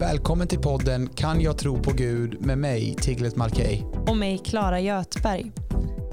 [0.00, 3.86] Välkommen till podden Kan jag tro på Gud med mig, Tiglet Malkej.
[4.06, 5.52] Och mig, Klara Götberg.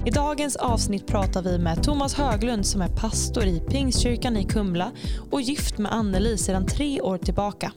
[0.06, 4.92] I dagens avsnitt pratar vi med Thomas Höglund som är pastor i Pingstkyrkan i Kumla
[5.30, 7.72] och gift med Anneli sedan tre år tillbaka.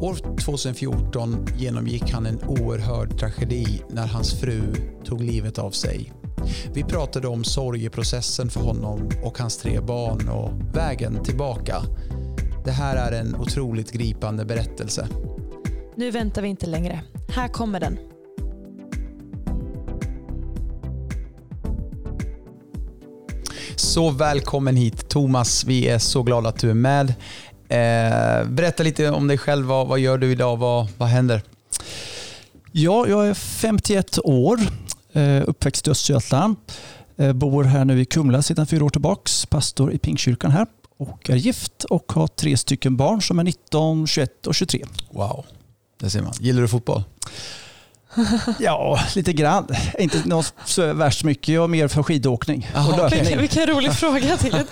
[0.00, 6.12] År 2014 genomgick han en oerhörd tragedi när hans fru tog livet av sig.
[6.72, 11.82] Vi pratade om sorgeprocessen för honom och hans tre barn och vägen tillbaka.
[12.64, 15.08] Det här är en otroligt gripande berättelse.
[15.96, 17.00] Nu väntar vi inte längre.
[17.28, 17.98] Här kommer den.
[23.76, 27.08] Så välkommen hit Thomas, vi är så glada att du är med.
[27.68, 31.42] Eh, berätta lite om dig själv, vad, vad gör du idag, vad, vad händer?
[32.72, 34.60] Ja, jag är 51 år,
[35.12, 36.56] eh, uppväxt i Östergötland.
[37.16, 40.66] Eh, bor här nu i Kumla sedan fyra år tillbaka, pastor i Pingstkyrkan här
[41.00, 44.84] och är gift och har tre stycken barn som är 19, 21 och 23.
[45.10, 45.46] Wow,
[46.00, 46.32] det ser man.
[46.40, 47.02] Gillar du fotboll?
[48.58, 49.66] Ja, lite grann.
[49.98, 51.48] Inte något så värst mycket.
[51.48, 53.20] Jag är mer för skidåkning Aha, och löpning.
[53.20, 54.50] Vilken, vilken rolig fråga till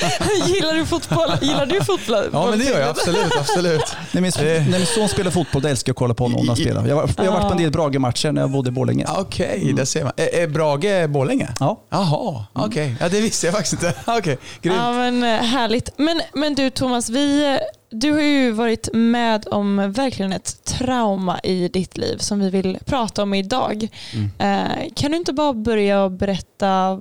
[0.47, 1.31] Gillar du fotboll?
[1.41, 2.29] Gillar du fotboll?
[2.33, 3.33] Ja, men det gör jag absolut.
[3.39, 3.97] absolut.
[4.13, 6.47] När min, när min son spelar fotboll då älskar jag att kolla på honom när
[6.47, 6.87] han spelar.
[6.87, 9.07] Jag, jag har varit på en del Brage-matcher när jag bodde i Borlänge.
[9.09, 10.13] Okej, okay, det ser man.
[10.17, 11.49] Är, är Brage Borlänge?
[11.61, 11.83] Ja.
[11.91, 12.67] Jaha, okej.
[12.67, 12.95] Okay.
[13.01, 13.95] Ja, det visste jag faktiskt inte.
[14.07, 14.77] Okej, okay, grymt.
[14.79, 15.91] Ja, men eh, härligt.
[15.97, 17.59] Men, men du Thomas, vi eh,
[17.91, 22.79] du har ju varit med om verkligen ett trauma i ditt liv som vi vill
[22.85, 23.89] prata om idag.
[24.15, 24.31] Mm.
[24.39, 27.01] Eh, kan du inte bara börja och berätta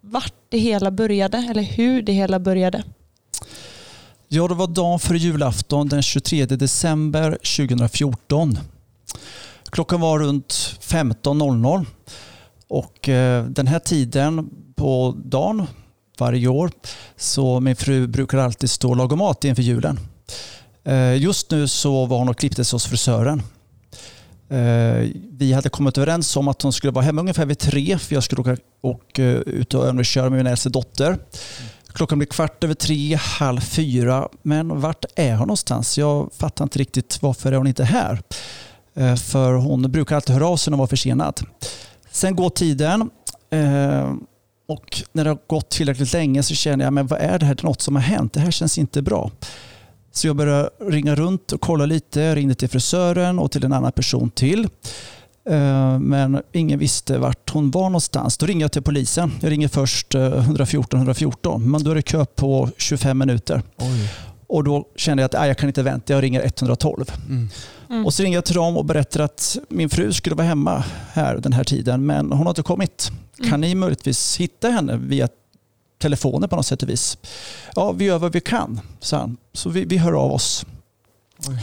[0.00, 2.82] vart det hela började eller hur det hela började?
[4.28, 8.58] Ja, det var dagen före julafton den 23 december 2014.
[9.70, 11.86] Klockan var runt 15.00
[12.68, 15.66] och eh, den här tiden på dagen
[16.18, 16.70] varje år
[17.16, 19.98] så min fru brukar alltid stå och laga mat inför julen.
[20.86, 23.42] Eh, just nu så var hon och klippte sig hos frisören.
[24.48, 28.14] Eh, vi hade kommit överens om att hon skulle vara hemma ungefär vid tre för
[28.14, 31.18] jag skulle åka och, eh, ut och köra med min äldste dotter.
[31.92, 34.28] Klockan blir kvart över tre, halv fyra.
[34.42, 35.98] Men vart är hon någonstans?
[35.98, 38.22] Jag fattar inte riktigt varför är hon inte här.
[39.16, 41.40] För hon brukar alltid höra av sig när hon var försenad.
[42.10, 43.10] Sen går tiden
[44.68, 47.54] och när det har gått tillräckligt länge så känner jag, men vad är det här?
[47.54, 48.32] Det är något som har hänt.
[48.32, 49.30] Det här känns inte bra.
[50.16, 52.20] Så jag började ringa runt och kolla lite.
[52.20, 54.68] Jag ringde till frisören och till en annan person till.
[55.50, 58.38] Eh, men ingen visste vart hon var någonstans.
[58.38, 59.32] Då ringer jag till polisen.
[59.40, 63.62] Jag ringer först 114 eh, 114 men då är det kö på 25 minuter.
[63.76, 64.10] Oj.
[64.46, 67.04] Och Då kände jag att jag kan inte vänta, jag ringer 112.
[67.28, 67.48] Mm.
[67.90, 68.06] Mm.
[68.06, 71.36] Och Så ringer jag till dem och berättar att min fru skulle vara hemma här
[71.36, 73.10] den här tiden men hon har inte kommit.
[73.38, 73.50] Mm.
[73.50, 75.28] Kan ni möjligtvis hitta henne via
[75.98, 77.18] telefonen på något sätt och vis.
[77.74, 79.36] Ja, vi gör vad vi kan, sa han.
[79.52, 80.66] Så vi, vi hör av oss.
[81.48, 81.58] Oj.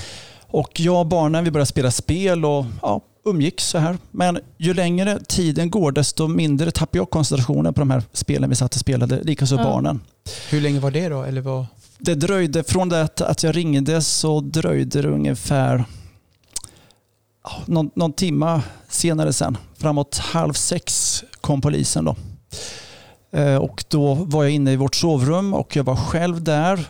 [0.47, 3.97] Och jag och barnen vi började spela spel och ja, umgicks så här.
[4.11, 8.55] Men ju längre tiden går desto mindre tappar jag koncentrationen på de här spelen vi
[8.55, 9.63] satt och spelade, likaså ja.
[9.63, 10.01] barnen.
[10.49, 11.23] Hur länge var det då?
[11.23, 11.65] Eller vad?
[11.97, 15.85] Det dröjde, från det att jag ringde så dröjde det ungefär
[17.65, 19.57] någon, någon timma senare sen.
[19.77, 22.15] Framåt halv sex kom polisen då.
[23.33, 26.85] Eh, och då var jag inne i vårt sovrum och jag var själv där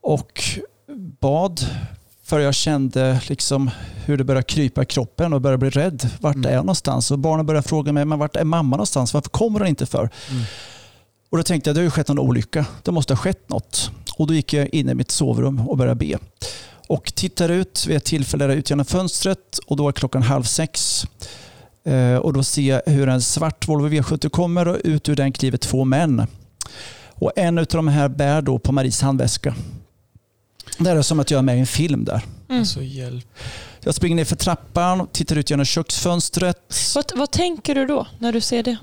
[0.00, 0.44] och
[1.20, 1.60] bad
[2.24, 3.70] för jag kände liksom
[4.04, 6.10] hur det började krypa i kroppen och började bli rädd.
[6.20, 6.50] Vart mm.
[6.50, 7.10] är jag någonstans?
[7.10, 9.14] Och barnen började fråga mig, men vart är mamma någonstans?
[9.14, 10.10] Varför kommer hon inte för?
[10.30, 10.42] Mm.
[11.30, 12.66] Och då tänkte jag, det har ju skett någon olycka.
[12.82, 13.90] Det måste ha skett något.
[14.16, 16.18] Och då gick jag in i mitt sovrum och började be.
[16.88, 21.04] Och tittar ut vid ett tillfälle ut genom fönstret och då är klockan halv sex.
[21.84, 25.32] Eh, och då ser jag hur en svart Volvo V70 kommer och ut ur den
[25.32, 26.26] kliver två män.
[27.08, 29.54] Och en av de här bär då på Maries handväska.
[30.78, 32.22] Det är som att jag är med i en film där.
[32.48, 32.60] Mm.
[32.60, 33.26] Alltså, hjälp.
[33.80, 36.94] Jag springer ner för trappan, och tittar ut genom köksfönstret.
[36.94, 38.76] Vad, vad tänker du då när du ser det?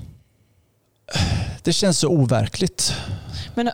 [1.62, 2.92] Det känns så overkligt.
[3.54, 3.70] Men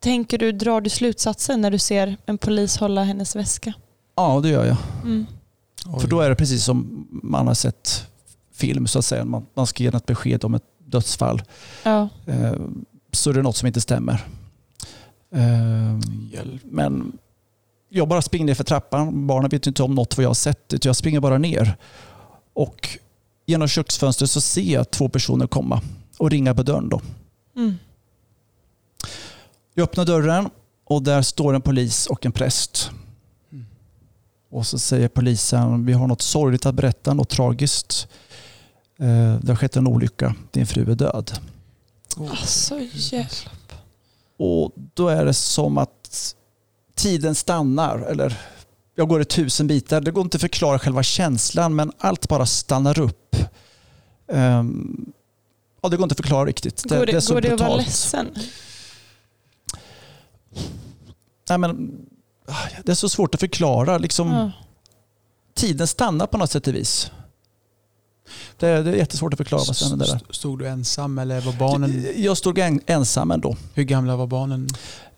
[0.00, 3.72] tänker du, drar du slutsatsen när du ser en polis hålla hennes väska?
[4.16, 4.76] Ja, det gör jag.
[5.04, 5.26] Mm.
[6.00, 8.06] För då är det precis som man har sett
[8.56, 9.24] film så att säga.
[9.24, 11.42] Man, man ska ge ett besked om ett dödsfall.
[11.82, 12.08] Ja.
[12.26, 12.54] Eh,
[13.12, 14.26] så är det något som inte stämmer.
[15.34, 15.98] Eh,
[16.64, 17.18] men
[17.88, 19.26] jag bara springer ner för trappan.
[19.26, 20.84] Barnen vet inte om något vad jag har sett.
[20.84, 21.76] Jag springer bara ner.
[22.52, 22.88] Och
[23.46, 25.80] genom köksfönstret så ser jag två personer komma
[26.18, 26.88] och ringa på dörren.
[26.88, 27.00] Då.
[27.56, 27.74] Mm.
[29.74, 30.50] Jag öppnar dörren
[30.84, 32.90] och där står en polis och en präst.
[33.52, 33.66] Mm.
[34.50, 38.08] Och så säger polisen, vi har något sorgligt att berätta, något tragiskt.
[38.98, 40.34] Eh, det har skett en olycka.
[40.50, 41.38] Din fru är död.
[42.30, 43.72] Alltså hjälp.
[44.38, 46.34] Och då är det som att
[46.94, 47.98] tiden stannar.
[47.98, 48.40] Eller
[48.94, 50.00] jag går i tusen bitar.
[50.00, 53.36] Det går inte att förklara själva känslan men allt bara stannar upp.
[54.26, 55.12] Um,
[55.82, 56.82] ja, det går inte att förklara riktigt.
[56.88, 58.26] Det, går det, det är så går det att vara ledsen?
[61.48, 61.96] Nej, men,
[62.84, 63.98] det är så svårt att förklara.
[63.98, 64.52] Liksom, Ja.
[65.54, 67.10] Tiden stannar på något sätt och vis.
[68.58, 70.14] Det är, det är jättesvårt att förklara vad som händer där.
[70.16, 72.06] St- Stod du ensam eller var barnen...
[72.16, 73.56] Jag stod en, ensam ändå.
[73.74, 74.68] Hur gamla var barnen?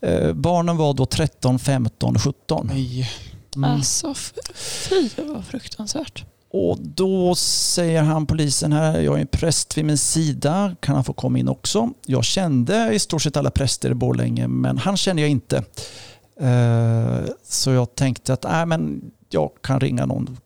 [0.01, 2.67] Eh, barnen var då 13, 15, 17.
[2.73, 3.11] Nej.
[3.57, 3.71] Mm.
[3.71, 4.15] Alltså
[4.55, 6.25] fy vad fruktansvärt.
[6.51, 11.05] Och då säger han polisen här, jag är en präst vid min sida, kan han
[11.05, 11.91] få komma in också?
[12.07, 15.57] Jag kände i stort sett alla präster i Borlänge, men han känner jag inte.
[16.41, 20.37] Eh, Så jag tänkte att äh, men jag kan ringa någon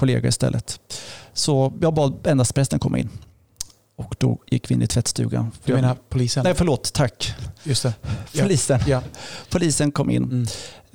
[0.00, 0.80] kollega istället.
[1.32, 3.08] Så jag bad endast prästen komma in.
[3.96, 5.50] Och då gick vi in i tvättstugan.
[5.64, 6.44] Du menar polisen?
[6.44, 7.34] Nej, förlåt, tack.
[7.62, 7.94] Just det.
[8.40, 8.80] Polisen.
[8.86, 9.02] Ja.
[9.50, 10.24] Polisen kom in.
[10.24, 10.46] Mm.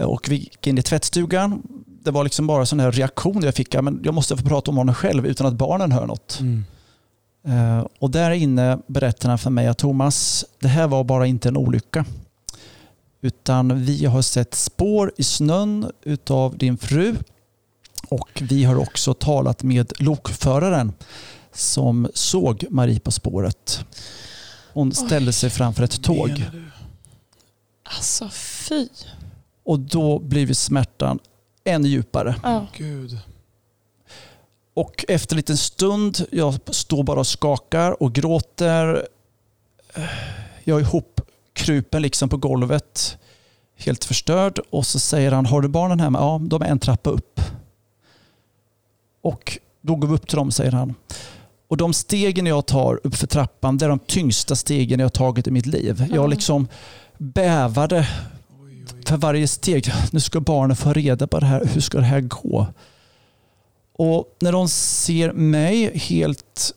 [0.10, 1.62] Och vi gick in i tvättstugan.
[2.04, 3.76] Det var liksom bara sån här reaktion jag fick.
[3.82, 6.40] Men jag måste få prata om honom själv utan att barnen hör något.
[6.42, 6.66] Mm.
[7.48, 11.48] Eh, Och där inne berättade han för mig att Thomas, det här var bara inte
[11.50, 12.06] en olycka.
[13.22, 17.16] Utan vi har sett spår i snön utav din fru.
[18.10, 20.94] Och vi har också talat med lokföraren
[21.54, 23.86] som såg Marie på spåret.
[24.74, 26.44] Hon ställde sig framför ett tåg.
[27.84, 28.88] Alltså fy.
[29.64, 31.20] Och då blir smärtan
[31.64, 32.36] ännu djupare.
[32.44, 32.68] Ja.
[32.78, 33.20] Gud.
[34.74, 39.08] Och efter en liten stund, jag står bara och skakar och gråter.
[40.64, 43.18] Jag är ihopkrupen liksom på golvet,
[43.78, 44.60] helt förstörd.
[44.70, 46.20] Och så säger han, har du barnen hemma?
[46.20, 47.42] Ja, de är en trappa upp.
[49.26, 50.94] Och då går vi upp till dem, säger han.
[51.68, 55.10] Och de stegen jag tar upp för trappan, det är de tyngsta stegen jag har
[55.10, 56.06] tagit i mitt liv.
[56.10, 56.28] Jag Ja.
[56.28, 56.68] liksom
[57.18, 58.08] bävade
[59.06, 59.92] för varje steg.
[60.12, 61.66] Nu ska barnen få reda på det här.
[61.74, 62.68] Hur ska det här gå?
[63.98, 66.74] Och när de ser mig helt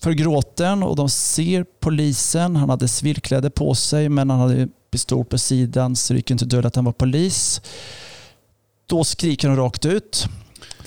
[0.00, 2.56] förgråten och de ser polisen.
[2.56, 6.44] Han hade civilkläder på sig men han hade pistol på sidan så det gick inte
[6.44, 7.60] dölja att han var polis.
[8.86, 10.26] Då skriker de rakt ut.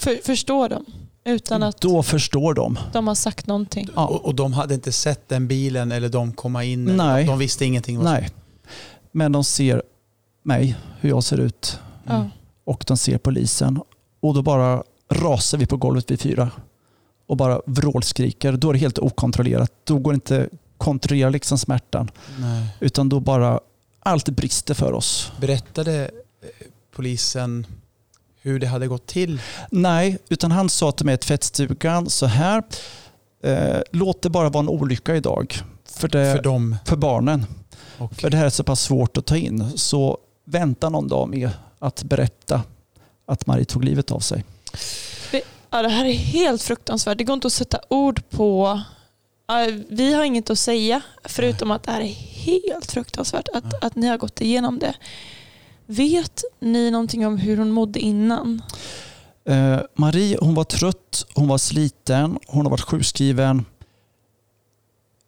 [0.04, 0.86] För, förstår de?
[1.26, 2.80] Utan att Då förstår de.
[2.94, 3.90] de har sagt någonting.
[3.96, 4.08] Ja.
[4.08, 6.86] Och, och de hade inte sett den bilen eller de komma in?
[6.86, 7.26] Nej.
[7.26, 8.04] De visste ingenting?
[8.04, 8.30] Nej.
[9.12, 9.84] Men de ser
[10.44, 11.80] mig, hur jag ser ut.
[12.08, 12.30] Ja.
[12.64, 13.80] och de ser polisen.
[14.20, 16.52] Och då bara rasar vi på golvet vi fyra
[17.28, 18.52] och bara vrålskriker.
[18.52, 19.72] Då är det helt okontrollerat.
[19.84, 22.12] Då går det inte att kontrollera liksom smärtan.
[22.40, 22.68] Nej.
[22.80, 23.60] Utan då bara
[24.00, 25.32] allt brister för oss.
[25.42, 27.68] Berättade eh, polisen
[28.44, 29.42] hur det hade gått till?
[29.72, 32.64] Nej, utan han sa till mig i tvättstugan så här.
[33.44, 35.56] Eh, låt det bara vara en olycka idag.
[35.86, 36.78] För, det, För dem?
[36.86, 37.46] för barnen.
[37.98, 39.72] Och, För det här är så pass svårt att ta in.
[39.76, 41.50] Så vänta någon dag med
[41.80, 42.62] att berätta
[43.26, 44.44] att Marie tog livet av sig.
[45.70, 47.18] Ja, det här är helt fruktansvärt.
[47.18, 48.82] Det går inte att sätta ord på.
[49.88, 52.14] Vi har inget att säga förutom att det här är
[52.46, 54.94] helt fruktansvärt att, att ni har gått igenom det.
[55.86, 58.62] Vet ni någonting om hur hon mådde innan?
[59.46, 63.66] Eh, Marie hon var trött, hon var sliten, hon har varit sjukskriven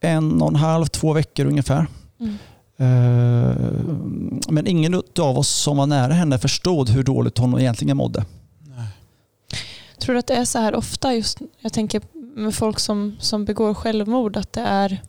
[0.05, 1.87] en och en halv, två veckor ungefär.
[2.19, 2.37] Mm.
[2.77, 3.55] Eh,
[4.49, 8.25] men ingen av oss som var nära henne förstod hur dåligt hon egentligen mådde.
[8.77, 8.87] nej.
[9.99, 12.01] Tror du att det är så här ofta just, jag tänker
[12.35, 15.01] med folk som, som begår självmord, att det är,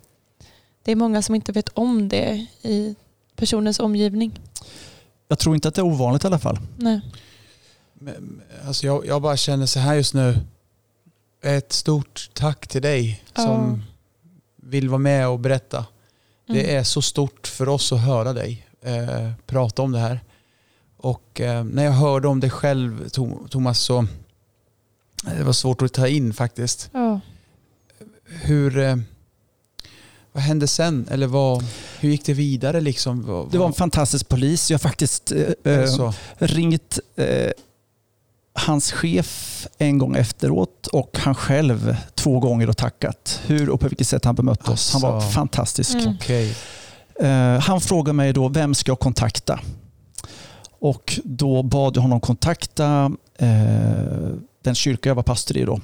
[0.82, 2.94] det är många som inte vet om det i
[3.36, 4.40] personens omgivning?
[5.28, 6.58] Jag tror inte att det är ovanligt i alla fall.
[6.76, 7.00] Nej.
[7.94, 10.38] Men, alltså jag, jag bara känner så här just nu.
[11.42, 13.82] Ett stort tack till dig som
[14.56, 15.76] vill vara med och berätta.
[16.48, 16.62] Mm.
[16.62, 20.20] Det är så stort för oss att höra dig eh, prata om det här.
[20.96, 23.08] Och eh, när jag hörde om det själv
[23.50, 26.90] Thomas så eh, det var svårt att ta in faktiskt.
[26.92, 27.20] Ja.
[28.24, 28.96] Hur, eh,
[30.36, 31.08] vad hände sen?
[31.10, 31.64] Eller vad,
[32.00, 33.26] hur gick det vidare liksom?
[33.26, 34.70] Vad, Det var en fantastisk polis.
[34.70, 35.32] Jag har faktiskt
[35.64, 37.50] eh, eh, ringt eh,
[38.52, 43.40] hans chef en gång efteråt och han själv två gånger och tackat.
[43.46, 44.92] Hur och på vilket sätt han bemött oss.
[44.92, 45.30] Han var Alltså.
[45.30, 45.94] fantastisk.
[45.94, 46.14] Mm.
[46.20, 46.56] Okej.
[47.20, 49.60] Eh, han frågade mig då, vem ska jag kontakta?
[50.78, 53.48] Och då bad jag honom kontakta eh,
[54.64, 55.80] den kyrka jag var pastor i då.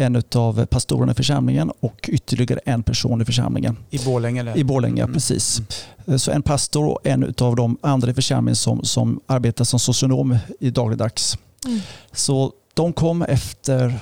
[0.00, 3.76] En av pastorerna i församlingen och ytterligare en person i församlingen.
[3.90, 4.56] I Borlänge eller?
[4.58, 5.14] I Borlänge, Mm.
[5.14, 5.60] precis.
[6.06, 9.78] Eh, Så en pastor och en av de andra i församlingen som, som arbetar som
[9.80, 11.38] socionom i dagligdags.
[11.66, 11.80] Mm.
[12.12, 13.98] Så de kom efter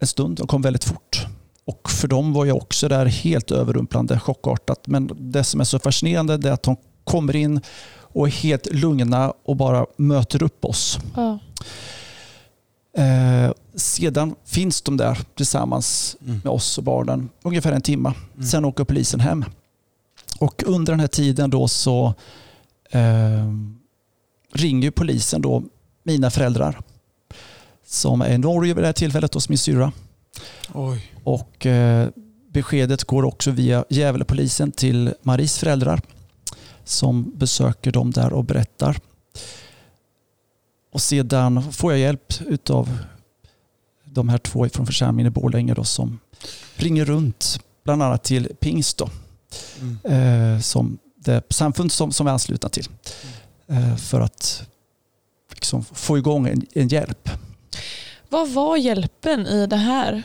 [0.00, 1.26] en stund, de kom väldigt fort.
[1.66, 4.86] Och för dem var jag också där helt överrumplande, chockartat.
[4.86, 7.60] Men det som är så fascinerande är att de kommer in
[7.96, 10.98] och är helt lugna och bara möter upp oss.
[11.16, 11.38] Ja.
[12.96, 16.40] Eh, sedan finns de där tillsammans Mm.
[16.44, 18.12] med oss och barnen ungefär en timme.
[18.34, 18.46] Mm.
[18.46, 19.44] Sen åker polisen hem.
[20.38, 22.14] Och under den här tiden då så
[22.90, 23.52] eh,
[24.52, 25.62] ringer polisen då
[26.02, 26.80] mina föräldrar
[27.86, 29.92] som är i Norge vid det här tillfället hos min syrra.
[30.74, 31.12] Oj.
[31.24, 32.08] Och eh,
[32.52, 36.00] beskedet går också via Gävlepolisen till Maries föräldrar
[36.84, 38.96] som besöker dem där och berättar.
[40.94, 42.32] Och sedan får jag hjälp
[42.70, 42.98] av
[44.04, 46.18] de här två från församlingen i Borlänge då, som
[46.76, 49.10] ringer runt bland annat till Pingst då,
[49.80, 50.54] Mm.
[50.54, 52.86] eh, som det samfund som, som vi är anslutna till
[53.66, 54.66] eh, för att
[55.50, 57.30] liksom, få igång en, en hjälp.
[58.28, 60.22] Vad var hjälpen i det här?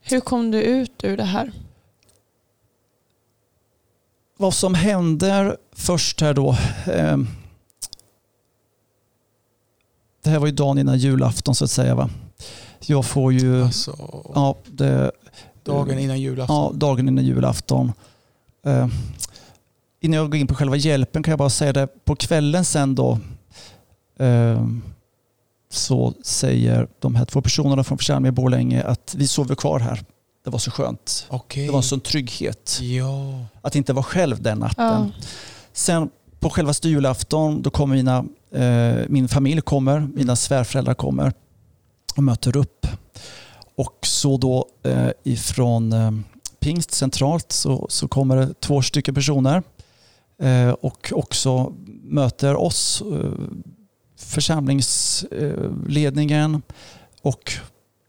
[0.00, 1.52] Hur kom du ut ur det här?
[4.36, 6.56] vad som händer först här då.
[6.86, 7.18] Eh,
[10.24, 11.94] det här var ju dagen innan julafton så att säga.
[11.94, 12.10] Va?
[12.86, 13.96] Jag får ju Alltså,
[14.34, 15.10] ja, det,
[15.64, 16.56] dagen innan julafton.
[16.56, 17.92] ja, dagen innan julafton.
[18.66, 18.88] Eh,
[20.00, 22.04] innan jag går in på själva hjälpen kan jag bara säga det.
[22.04, 23.18] På kvällen sen då
[24.18, 24.66] eh,
[25.70, 30.04] så säger de här två personerna från församlingen i Borlänge att vi sover kvar här.
[30.44, 31.26] Det var så skönt.
[31.28, 31.66] Okej.
[31.66, 32.78] Det var en sån trygghet.
[32.82, 33.44] Ja.
[33.62, 34.84] Att inte vara själv den natten.
[34.84, 35.06] Ja.
[35.72, 36.10] Sen
[36.40, 38.24] på själva julafton då kommer mina,
[39.08, 41.32] min familj kommer, mina svärföräldrar kommer
[42.16, 42.86] och möter upp.
[43.76, 46.10] Och så då eh, ifrån eh,
[46.60, 49.62] Pingst centralt så, så kommer det två stycken personer
[50.42, 53.30] eh, och också möter oss, eh,
[54.16, 56.62] församlingsledningen
[57.22, 57.52] och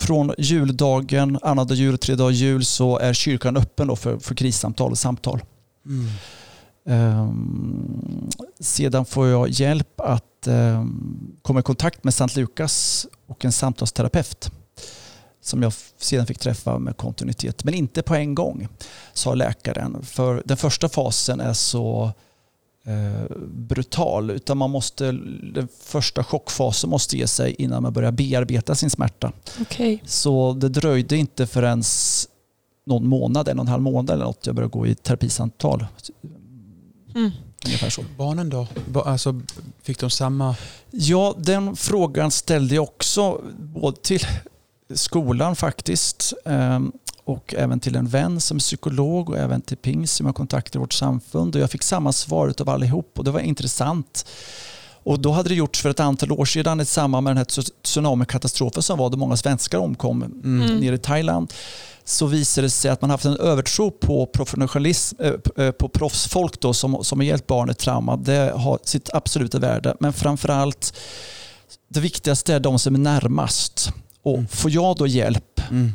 [0.01, 4.91] från juldagen, annandag jul tredje dag jul så är kyrkan öppen då för, för krissamtal
[4.91, 5.43] och samtal.
[5.85, 6.07] Mm.
[6.85, 13.51] Ehm, sedan får jag hjälp att ehm, komma i kontakt med Sankt Lukas och en
[13.51, 14.51] samtalsterapeut
[15.43, 17.63] som jag sedan fick träffa med kontinuitet.
[17.63, 18.67] Men inte på en gång,
[19.13, 20.03] sa läkaren.
[20.03, 22.11] För den första fasen är så
[22.85, 24.29] eh, brutal.
[24.29, 25.11] Utan man måste,
[25.53, 29.31] den första chockfasen måste ge sig innan man börjar bearbeta sin smärta.
[29.61, 30.03] Okej.
[30.05, 31.83] Så det dröjde inte förrän
[32.85, 35.85] någon månad, en och en halv månad eller något, jag började gå i terapisamtal.
[37.15, 37.31] Mm.
[37.65, 38.01] Ungefär så.
[38.17, 38.67] Barnen då?
[39.05, 39.41] Alltså,
[39.83, 40.55] fick de samma?
[40.91, 44.25] Ja, den frågan ställde jag också både till
[44.93, 46.91] skolan faktiskt ehm,
[47.23, 50.77] och även till en vän som är psykolog och även till Ping som jag kontaktade
[50.77, 54.25] i vårt samfund och jag fick samma svar av allihop och det var intressant.
[55.05, 57.45] Och då hade det gjorts för ett antal år sedan i samband med den här
[57.45, 60.61] tsu- tsunamikatastrofen som var där många svenskar omkom Mm.
[60.61, 60.77] Mm.
[60.79, 61.53] nere i Thailand
[62.05, 66.59] så visade det sig att man haft en övertro på professionalism, eh, eh, på proffsfolk
[66.59, 68.17] då, som, som har hjälpt barn i trauma.
[68.17, 69.95] Det har sitt absoluta värde.
[69.99, 70.93] Men framförallt,
[71.89, 73.91] det viktigaste är de som är närmast.
[74.23, 74.47] Och Mm.
[74.47, 75.91] får jag då hjälp, Mm.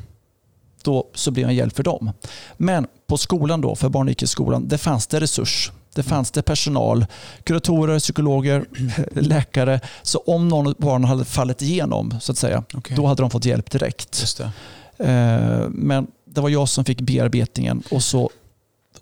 [0.83, 2.13] då så blir jag en hjälp för dem.
[2.57, 5.73] Men på skolan då, för barn och icke-skolan, det fanns det resurs.
[5.95, 7.07] Det fanns det personal,
[7.45, 8.65] kuratorer, psykologer,
[9.13, 9.81] läkare.
[10.03, 12.97] Så om någon av barnen hade fallit igenom, så att säga, Okej.
[12.97, 14.15] då hade de fått hjälp direkt.
[14.99, 18.31] Eh, Men det var jag som fick bearbetningen och så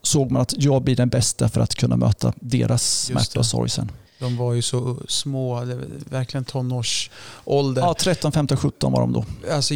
[0.03, 3.71] såg man att jag blir den bästa för att kunna möta deras smärta och sorg
[3.71, 3.91] sen.
[4.19, 5.65] De var ju så små,
[6.11, 7.83] verkligen tonårsålder.
[7.83, 9.25] Ja, 13, 15, 17 var de då.
[9.50, 9.75] Alltså,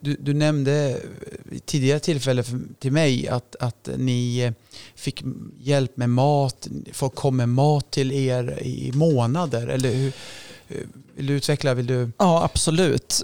[0.00, 1.00] du, du, nämnde
[1.64, 4.52] tidigare tillfälle för, till mig att, att ni eh,
[4.94, 5.24] fick
[5.60, 6.68] hjälp med mat.
[6.92, 9.66] Folk kom med mat till er i månader.
[9.66, 10.12] Eller hur,
[10.66, 11.74] hur- vill du utveckla?
[11.74, 12.10] Vill du?
[12.18, 13.22] Ja, absolut.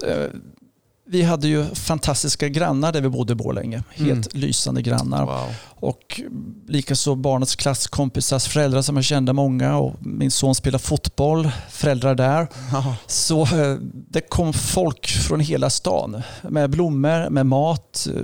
[1.11, 3.83] Vi hade ju fantastiska grannar där vi bodde i Borlänge.
[3.89, 5.25] Helt lysande grannar.
[5.25, 5.53] Wow.
[5.63, 6.21] Och
[6.67, 9.77] likaså barnets klasskompisars föräldrar som jag kände många.
[9.77, 12.47] Och min son spelar fotboll, föräldrar där.
[12.71, 12.95] Ja.
[13.07, 13.77] Så eh,
[14.09, 18.21] det kom folk från hela stan med blommor, med mat, eh,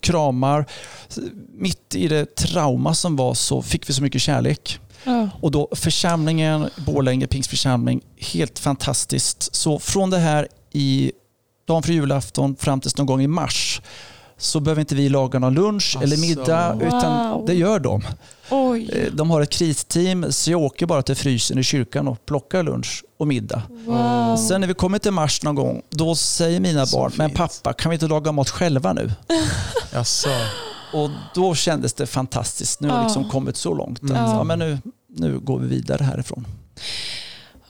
[0.00, 0.66] kramar.
[1.54, 4.78] Mitt i det trauma som var så fick vi så mycket kärlek.
[5.04, 5.28] Ja.
[5.40, 9.54] Och då församlingen, Borlänge Pingstförsamling, helt fantastiskt.
[9.54, 11.12] Så från det här i
[11.68, 13.80] dagen för julafton fram tills någon gång i mars
[14.40, 16.20] så behöver inte vi laga någon lunch eller Alltså.
[16.28, 17.46] middag utan Wow.
[17.46, 18.02] det gör de.
[18.50, 18.90] Oj.
[18.92, 22.62] Eh, De har ett kristeam så jag åker bara till frysen i kyrkan och plockar
[22.62, 23.62] lunch och middag.
[23.84, 24.36] Wow.
[24.36, 27.38] Sen när vi kommer till mars någon gång, då säger mina Så barn, men fint.
[27.38, 29.12] pappa kan vi inte laga mat själva nu?
[29.92, 30.28] Jaså.
[30.92, 32.80] Och då kändes det fantastiskt.
[32.80, 33.98] Nu har vi liksom kommit så långt.
[34.02, 34.22] Att, Mm.
[34.24, 34.78] ja, men nu,
[35.16, 36.46] nu går vi vidare härifrån.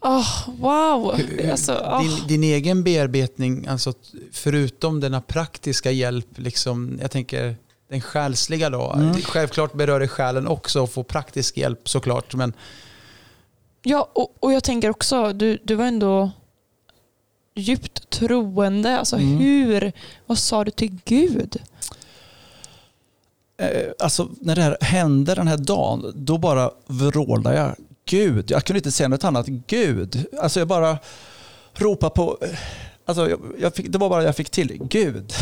[0.09, 1.21] Åh, wow.
[1.51, 2.03] Alltså, åh.
[2.03, 3.93] din, din egen bearbetning, alltså
[4.33, 7.57] förutom denna praktiska hjälp, liksom, jag tänker
[7.91, 8.93] den själsliga då.
[8.93, 9.15] Mm.
[9.15, 12.35] Självklart berör det själen också att få praktisk hjälp såklart.
[12.35, 12.53] Men
[13.83, 16.31] Ja, och, och jag tänker också, du, du var ändå
[17.55, 18.99] djupt troende.
[18.99, 19.37] Alltså Mm.
[19.39, 19.93] hur,
[20.27, 21.57] vad sa du till Gud?
[23.61, 27.77] Eh, alltså när det här hände den här dagen, då bara vrålade jag
[28.09, 28.51] Gud.
[28.51, 29.47] Jag kunde inte säga något annat.
[29.47, 30.27] Gud.
[30.41, 30.99] Alltså jag bara
[31.75, 32.39] ropade på,
[33.05, 34.79] alltså jag, jag fick, det var bara jag fick till.
[34.91, 35.33] Gud.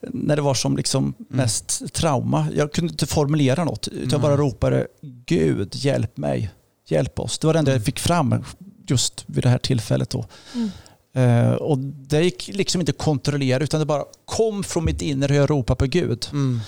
[0.00, 2.46] när det var som liksom mest trauma.
[2.54, 3.88] Jag kunde inte formulera något.
[3.88, 4.46] Utan jag bara Nej.
[4.46, 4.86] ropade
[5.26, 6.50] Gud, hjälp mig.
[6.86, 7.38] Hjälp oss.
[7.38, 8.44] Det var det enda jag fick fram
[8.86, 10.10] just vid det här tillfället.
[10.10, 10.26] Då.
[10.54, 10.70] Mm.
[11.12, 15.32] Eh, och det gick liksom inte att kontrollera utan det bara kom från mitt inre
[15.32, 16.26] hur jag ropade på Gud.
[16.32, 16.60] Mm.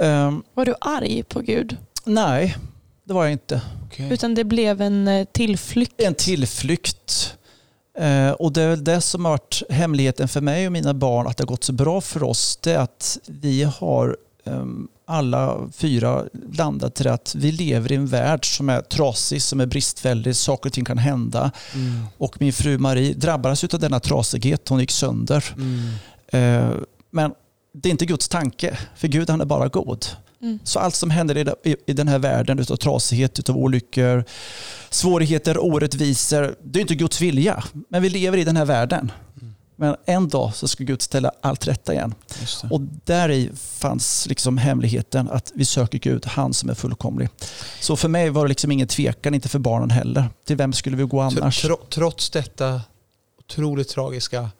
[0.00, 1.76] Ehm, Var du arg på Gud?
[2.04, 2.56] nej,
[3.10, 3.60] det var jag inte.
[3.86, 4.12] Okej.
[4.12, 5.94] Utan det blev en eh, tillflykt?
[5.98, 7.36] En tillflykt.
[7.98, 11.26] Eh, och det är väl det som har varit hemligheten för mig och mina barn
[11.26, 12.58] att det har gått så bra för oss.
[12.62, 17.94] Det är att vi har ehm, alla fyra landat i det att vi lever i
[17.94, 21.50] en värld som är trasig, som är bristfällig, saker och ting kan hända.
[21.74, 22.04] Mm.
[22.18, 25.44] Och min fru Marie drabbades av denna trasighet, hon gick sönder.
[25.56, 25.90] Mm.
[26.26, 26.76] Eh,
[27.10, 27.32] men
[27.72, 30.06] det är inte Guds tanke, för Gud han är bara god.
[30.42, 30.58] Mm.
[30.64, 34.24] Så allt som händer i, i, i den här världen utav trasighet, utav olyckor,
[34.90, 37.64] svårigheter, orättvisor, det är inte Guds vilja.
[37.88, 39.12] Men vi lever i den här världen.
[39.40, 39.54] Mm.
[39.76, 42.14] Men en dag så ska Gud ställa allt rätta igen.
[42.70, 47.28] Och där i fanns liksom hemligheten att vi söker Gud, han som är fullkomlig.
[47.80, 50.28] Så för mig var det liksom ingen tvekan, inte för barnen heller.
[50.46, 51.62] Till vem skulle vi gå annars?
[51.62, 52.80] Tro, trots detta
[53.38, 54.50] otroligt tragiska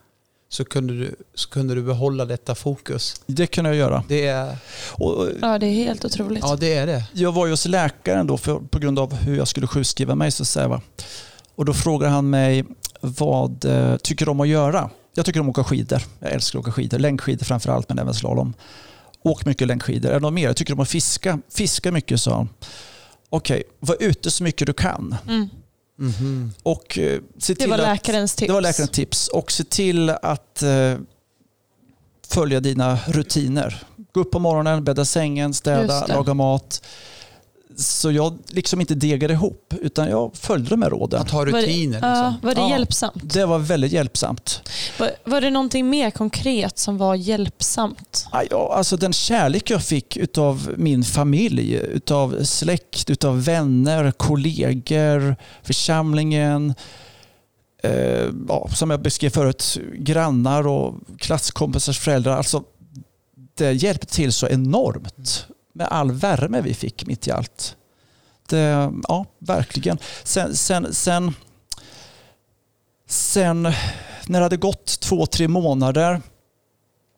[0.53, 3.23] så kunde, du, så kunde du behålla detta fokus.
[3.27, 4.05] Det kunde jag göra.
[4.09, 4.57] Det är,
[4.91, 6.45] Och, Ja, det är helt otroligt.
[6.47, 7.05] ja, det är det.
[7.13, 10.31] jag var ju hos läkaren då för, på grund av hur jag skulle sjukskriva mig.
[10.31, 10.81] Så säger jag,
[11.55, 12.65] och då frågar han mig
[13.01, 14.91] vad eh, tycker du om att göra?
[15.15, 16.03] Jag tycker om att åka skidor.
[16.19, 16.99] Jag älskar att åka skidor.
[16.99, 18.55] Längdskidor framför allt, men även slalom.
[19.23, 20.11] Åk mycket längdskidor.
[20.11, 20.47] Är det något mer?
[20.47, 21.39] Jag tycker om att fiska.
[21.55, 22.49] Fiska mycket, sa han.
[23.29, 25.15] Okej, var ute så mycket du kan.
[25.29, 25.49] Mm.
[26.01, 26.53] Mhm.
[26.63, 28.47] Och, eh, se Det till var att, läkarens tips.
[28.47, 29.29] Det var läkarens tips.
[29.29, 30.95] Och se till att eh,
[32.29, 33.83] följa dina rutiner.
[34.13, 36.15] Gå upp på morgonen, bädda sängen, städa, det.
[36.15, 36.83] laga mat.
[37.77, 41.21] Så jag liksom inte degade ihop, utan jag följde de här råden.
[41.21, 41.99] Att ha Var det- rutiner.
[42.03, 42.49] Ja, Liksom.
[42.49, 42.71] var det Ja.
[42.71, 43.15] hjälpsamt?
[43.35, 44.63] Det var väldigt hjälpsamt.
[44.99, 48.27] Var, var det någonting mer konkret som var hjälpsamt?
[48.33, 55.37] Ja, Ja, alltså den kärlek jag fick utav min familj, utav släkt, utav vänner, kollegor,
[55.63, 56.75] församlingen,
[57.83, 62.37] eh, ja, som jag beskrev förut, grannar och klasskompisars föräldrar.
[62.37, 62.63] Alltså,
[63.55, 65.47] det hjälpte till så enormt
[65.81, 67.77] med all värme vi fick mitt i allt.
[68.49, 69.99] Det, ja, verkligen.
[70.25, 71.35] Sen, sen, sen,
[73.07, 73.63] sen
[74.27, 76.23] när det hade gått två, tre månader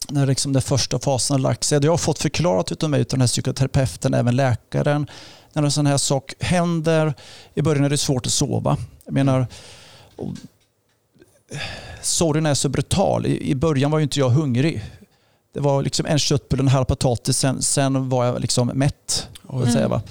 [0.09, 1.81] när liksom den första fasen har lagt sig.
[1.81, 5.07] Det har fått förklarat utav mig, utav den här psykoterapeuten, även läkaren.
[5.53, 7.15] När en sån här sak händer,
[7.55, 8.77] i början är det svårt att sova.
[9.05, 9.47] Jag menar,
[12.03, 13.27] sorgen är så brutal.
[13.27, 14.85] I, I början var ju inte jag hungrig.
[15.55, 19.29] Det var liksom en köttbulle och en halv potatis, sen, sen var jag liksom mätt.
[19.53, 19.73] Mm.
[19.73, 20.03] säga, va?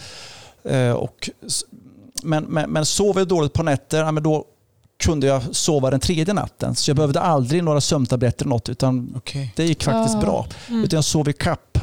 [0.64, 1.30] Eh, och,
[2.24, 4.46] men, men, men sov jag dåligt på nätter, ja, men då
[5.04, 6.76] kunde jag sova den tredje natten.
[6.76, 9.54] Så jag behövde aldrig några sömntabletter eller något, utan Okej.
[9.56, 10.22] det gick faktiskt Ah.
[10.22, 10.46] bra.
[10.70, 10.84] Mm.
[10.84, 11.78] Utan jag sov i kapp.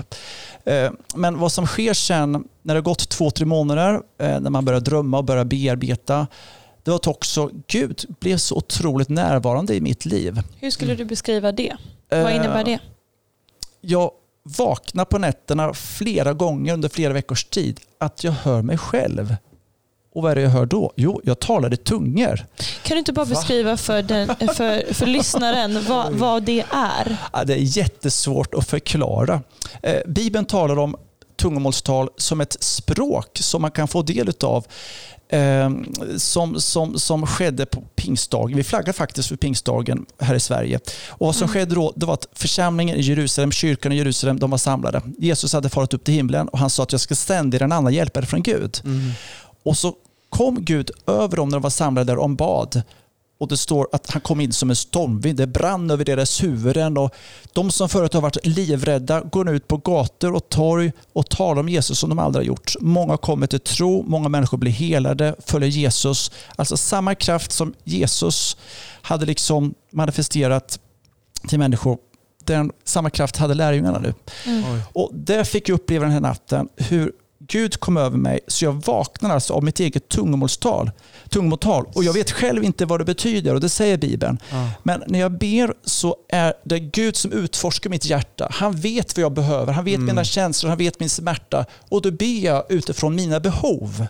[0.65, 4.51] Eh, Men vad som sker sen när det har gått två, tre månader, eh, när
[4.51, 6.27] man börjar drömma och börjar bearbeta,
[6.83, 10.41] det var att också Gud blev så otroligt närvarande i mitt liv.
[10.61, 11.77] Hur skulle du beskriva det?
[12.11, 12.79] Vad innebär det?
[13.81, 14.11] Jag
[14.43, 19.37] vaknar på nätterna flera gånger under flera veckors tid att jag hör mig själv.
[20.15, 20.93] Och vad är det jag hör då?
[20.97, 22.47] Jo, jag talar i tungor.
[22.83, 23.31] Kan du inte bara Va?
[23.31, 27.17] beskriva för, den, för, för lyssnaren vad, vad det är?
[27.33, 29.43] Ja, det är jättesvårt att förklara.
[29.83, 30.97] Eh, Bibeln talar om
[31.37, 34.67] tungomålstal som ett språk som man kan få del av.
[35.31, 35.71] Eh,
[36.17, 38.57] som, som, som skedde på pingstdagen.
[38.57, 40.81] Vi flaggar faktiskt för pingstdagen här i Sverige.
[41.09, 41.55] Och vad som Mm.
[41.55, 45.03] skedde då det var att församlingen i Jerusalem, kyrkan i Jerusalem, de var samlade.
[45.19, 47.73] Jesus hade farit upp till himlen och han sa att jag ska sända er en
[47.73, 48.81] annan hjälpare från Gud.
[48.85, 49.11] Mm.
[49.63, 49.95] Och så
[50.31, 52.83] kom Gud över dem när de var samlade där om bad.
[53.39, 55.39] Och det står att han kom in som en stormvind.
[55.39, 56.97] Det brann över deras huvuden.
[56.97, 57.15] Och
[57.53, 61.61] de som förut har varit livrädda går nu ut på gator och torg och talar
[61.61, 62.75] om Jesus som de aldrig har gjort.
[62.81, 66.31] Många kommer till tro, många människor blir helade, följer Jesus.
[66.57, 68.57] Alltså samma kraft som Jesus
[69.03, 70.81] hade liksom manifesterat
[71.49, 71.99] till människor.
[72.45, 74.15] Den, samma kraft hade lärjungarna nu.
[74.47, 74.81] Mm.
[74.93, 77.13] Och det fick jag uppleva den här natten hur
[77.51, 80.91] Gud kom över mig så jag vaknade alltså av mitt eget tungomålstal.
[81.29, 81.85] tungomålstal.
[81.95, 84.39] Och jag vet själv inte vad det betyder och det säger Bibeln.
[84.51, 84.71] Ja.
[84.83, 88.49] Men när jag ber så är det Gud som utforskar mitt hjärta.
[88.51, 90.07] Han vet vad jag behöver, han vet Mm.
[90.07, 91.65] mina känslor, han vet min smärta.
[91.89, 94.07] Och då ber jag utifrån mina behov.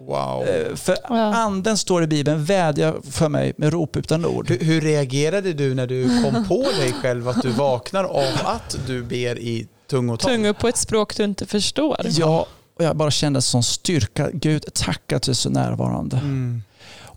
[0.00, 0.42] Wow.
[0.48, 4.48] Eh, För anden står i Bibeln, vädja för mig med rop utan ord.
[4.50, 8.78] Hur, hur reagerade du när du kom på dig själv att du vaknar av att
[8.86, 10.30] du ber i tungotal?
[10.30, 12.00] Tungor på ett språk du inte förstår.
[12.10, 12.46] Ja,
[12.78, 14.30] och jag bara kände en sån styrka.
[14.32, 16.16] Gud, tack att du är så närvarande.
[16.16, 16.62] Mm.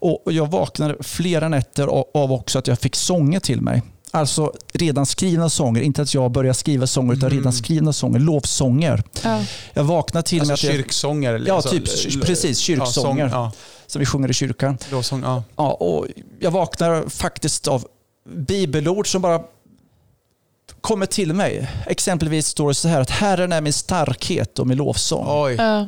[0.01, 3.81] Och jag vaknade flera nätter av- också att jag fick sånger till mig.
[4.11, 7.39] Alltså redan skrivna sånger, inte att jag började skriva sånger utan Mm.
[7.39, 9.03] redan skrivna sånger, lovsånger.
[9.23, 9.43] Ja.
[9.73, 11.33] Jag vaknade till Alltså med att jag, kyrksånger?
[11.33, 11.85] eller Ja, så- typ,
[12.25, 13.25] precis, kyrksånger.
[13.27, 14.77] Ja, sång, som vi sjunger i kyrkan.
[14.81, 15.43] ja, lovsång, ja.
[15.55, 16.07] Ja, och
[16.39, 17.85] jag vaknar faktiskt av
[18.29, 19.41] bibelord som bara
[20.81, 21.69] kommer till mig.
[21.87, 25.25] Exempelvis står det så här att Herren är min starkhet och min lovsång.
[25.29, 25.87] Oj, Ja.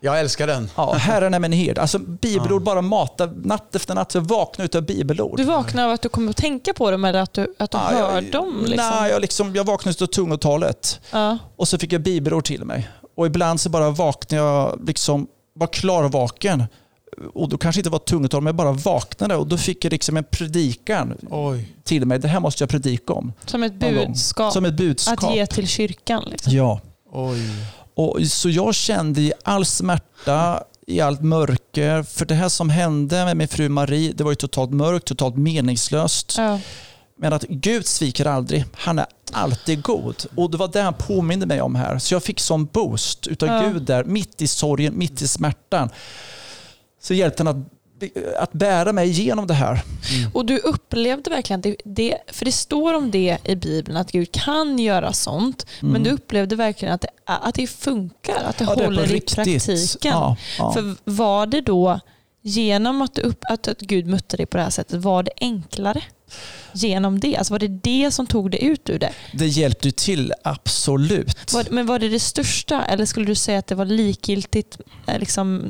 [0.00, 0.70] jag älskar den.
[0.76, 1.78] Ja, Herren är min herd.
[1.78, 4.14] Alltså bibelord bara matar natt efter natt.
[4.14, 5.36] Jag vaknar utav bibelord.
[5.36, 7.78] Du vaknar av att du kommer att tänka på dem eller att du, att du
[7.78, 8.64] Ja, hör jag, dem?
[8.66, 8.90] Liksom.
[9.00, 11.38] Nej, jag, liksom, jag vaknade utav tungotalet Ja.
[11.56, 12.88] och så fick jag bibelord till mig.
[13.16, 16.64] Och ibland så bara vaknade jag, liksom, var klarvaken.
[17.34, 20.16] Och då kanske inte var tungotal, men jag bara vaknade och då fick jag liksom
[20.16, 21.74] en predikan Oj.
[21.84, 22.18] till mig.
[22.18, 23.32] Det här måste jag predika om.
[23.46, 25.24] Som ett budskap Som ett budskap.
[25.24, 26.24] att ge till kyrkan.
[26.30, 26.52] Liksom.
[26.52, 26.80] Ja.
[27.12, 27.40] Oj.
[27.94, 33.24] Och, så jag kände i all smärta, i allt mörker, för det här som hände
[33.24, 36.34] med min fru Marie, det var ju totalt mörkt, totalt meningslöst.
[36.38, 36.60] Ja.
[37.20, 38.64] Men att Gud sviker aldrig.
[38.72, 40.24] Han är alltid god.
[40.36, 41.98] Och det var det han påminde mig om här.
[41.98, 43.68] Så jag fick sån boost utav Ja.
[43.68, 45.90] Gud där, mitt i sorgen, mitt i smärtan.
[47.00, 47.66] Så hjälpte han att,
[48.38, 49.82] att bära mig igenom det här.
[50.32, 54.12] Och du upplevde verkligen att det, det, för det står om det i Bibeln, att
[54.12, 58.64] Gud kan göra sånt, men du upplevde verkligen att det, att det funkar, att det
[58.64, 58.74] Mm.
[58.74, 59.34] Ja, det håller i riktigt.
[59.36, 60.12] praktiken.
[60.12, 60.72] Ja, ja.
[60.72, 62.00] För var det då,
[62.42, 65.30] genom att, du upp, att, att Gud mötte dig på det här sättet, var det
[65.40, 66.02] enklare?
[66.72, 67.36] Genom det?
[67.36, 69.12] Alltså var det det som tog dig ut ur det?
[69.34, 71.52] Det hjälpte ju till, absolut.
[71.52, 75.18] Var, men var det det största eller skulle du säga att det var likgiltigt, eh,
[75.18, 75.62] liksom,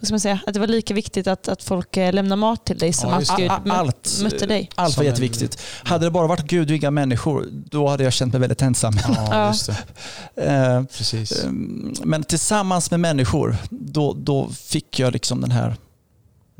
[0.00, 2.64] vad ska man säga, att det var lika viktigt att, att folk eh, lämnar mat
[2.66, 3.36] till dig som Ja, att.
[3.36, 4.70] Gud allt, mötte dig?
[4.74, 5.62] Allt var en- jätteviktigt.
[5.84, 8.94] Hade det bara varit Gud och inga människor, då hade jag känt mig väldigt ensam.
[9.08, 9.48] Ja, Ja.
[9.48, 9.70] just
[10.34, 10.42] det.
[10.44, 11.44] Eh, Precis.
[11.44, 15.76] Ehm, Men tillsammans med människor, då, då fick jag liksom den här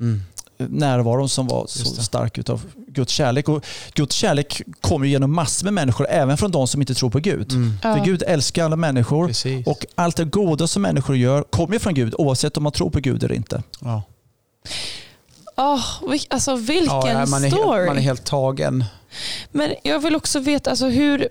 [0.00, 0.22] Mm.
[0.58, 3.48] Närvaron som var så stark utav Guds kärlek.
[3.48, 3.64] Och
[3.94, 7.18] Guds kärlek kommer ju genom massor med människor, även från de som inte tror på
[7.18, 7.52] Gud.
[7.52, 7.72] Mm.
[7.82, 7.96] Ja.
[7.96, 9.66] För Gud älskar alla människor Precis.
[9.66, 13.00] och allt det goda som människor gör kommer från Gud oavsett om man tror på
[13.00, 13.62] Gud eller inte.
[13.80, 14.02] ja.
[16.10, 17.76] Vilk, alltså vilken Ja, man, är story!
[17.76, 18.84] helt, man är helt tagen.
[19.52, 21.28] Men jag vill också veta alltså hur,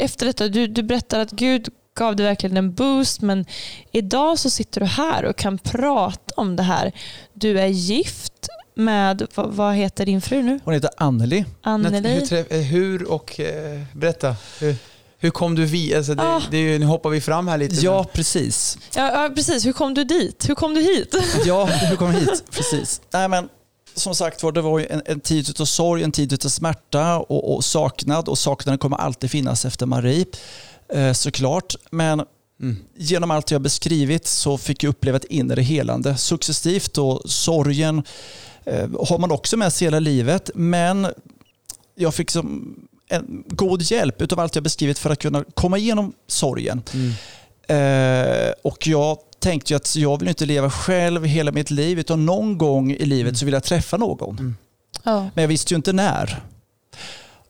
[0.00, 3.44] efter detta, du, du berättar att Gud gav dig verkligen en boost men
[3.92, 6.92] idag så sitter du här och kan prata om det här.
[7.34, 10.60] Du är gift med, vad, heter din fru nu?
[10.64, 11.36] Hon heter Anneli.
[11.38, 12.26] Hur, Anneli?
[12.26, 13.40] träff, eh, hur och...
[13.40, 14.36] Eh, berätta.
[14.60, 14.76] Hur,
[15.18, 15.96] hur kom du vid?
[15.96, 16.42] Alltså det, Ah.
[16.50, 17.74] det är ju, nu hoppar vi fram här lite.
[17.84, 18.78] Ja, precis.
[18.96, 19.66] Ja, ja, precis.
[19.66, 20.48] Hur kom du dit?
[20.48, 21.14] Hur kom du hit?
[21.44, 22.44] Ja, hur kom jag hit?
[22.50, 23.00] Precis.
[23.12, 23.48] Nej, men,
[23.94, 27.18] som sagt var, det var ju en, en tid av sorg, en tid av smärta
[27.18, 28.28] och, och saknad.
[28.28, 30.24] Och saknaden kommer alltid finnas efter Marie,
[31.14, 31.74] såklart.
[31.90, 32.22] Men
[32.60, 32.76] Mm.
[32.96, 36.16] genom allt jag beskrivit så fick jag uppleva ett inre helande.
[36.16, 38.02] Successivt och sorgen
[38.64, 40.50] eh, har man också med sig hela livet.
[40.54, 41.06] Men
[41.94, 42.74] jag fick som
[43.08, 46.82] en god hjälp av allt jag beskrivit för att kunna komma igenom sorgen.
[46.94, 47.12] Mm.
[47.68, 52.26] Eh, och jag tänkte ju att jag vill inte leva själv hela mitt liv utan
[52.26, 53.34] någon gång i livet Mm.
[53.34, 54.38] så vill jag träffa någon.
[54.38, 54.56] Mm.
[55.02, 55.28] Ja.
[55.34, 56.42] Men jag visste ju inte när.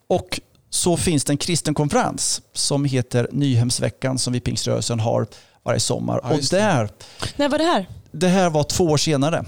[0.07, 0.41] Och
[0.75, 5.27] så finns det en kristen konferens som heter Nyhemsveckan som vi Pingströrelsen har
[5.65, 6.21] varje sommar.
[6.23, 6.89] Ja, och där,
[7.37, 7.89] När var det här?
[8.13, 9.45] det här var två år senare,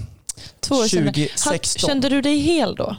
[0.61, 1.07] Två år sedan.
[1.07, 1.89] 2016.
[1.89, 2.97] Kände du dig hel då?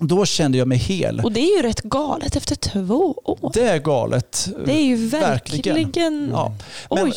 [0.00, 1.20] Då kände jag mig hel.
[1.20, 3.50] Och det är ju rätt galet efter två år.
[3.54, 4.48] Det är galet.
[4.64, 5.74] Det är ju verkligen...
[5.74, 6.28] Verkligen.
[6.32, 6.54] Ja.
[6.90, 7.14] Men, Oj.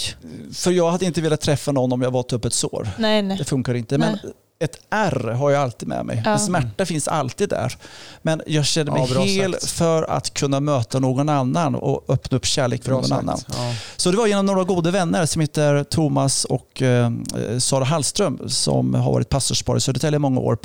[0.54, 2.90] för jag hade inte velat träffa någon om jag var ett öppet sår.
[2.98, 3.38] Nej, nej.
[3.38, 3.98] Det funkar inte.
[3.98, 4.34] Men Nej.
[4.62, 6.22] Ett R har jag alltid med mig.
[6.26, 6.32] Ja.
[6.32, 7.78] En smärta finns alltid där.
[8.22, 9.70] Men jag kände mig Ja, hel sagt.
[9.70, 13.22] för att kunna möta någon annan och öppna upp kärlek för Bra någon sagt.
[13.24, 13.40] annan.
[13.48, 13.74] Ja.
[13.98, 17.12] Så det var genom några goda vänner som heter Thomas och eh,
[17.60, 20.58] Sara Hallström som har varit pastorspar i Södertälje i många år.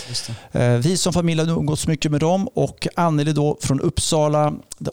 [0.52, 4.52] Eh, vi som familj har umgåtts mycket med dem och Anneli då från Uppsala,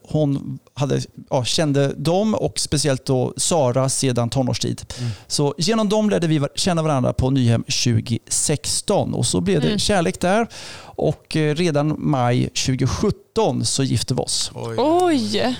[0.10, 4.82] hon hade, ja, kände dem och speciellt då Sara sedan tonårstid.
[5.00, 5.12] Mm.
[5.28, 9.80] Så genom dem lärde vi känna varandra på Nyhem 2016 och så blev det Mm.
[9.80, 10.47] kärlek där
[10.82, 14.51] och eh, redan maj 2017 så gifte vi oss.
[14.56, 14.75] Oj.
[14.77, 15.56] Oj.